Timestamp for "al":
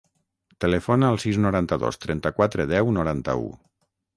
1.13-1.19